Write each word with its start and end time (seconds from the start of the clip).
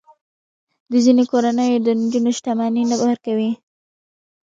د 0.91 0.93
ځینو 1.05 1.23
کورنیو 1.31 1.83
د 1.85 1.87
نجونو 1.99 2.31
شتمني 2.37 2.83
نه 2.91 2.95
ورکوي. 3.03 3.51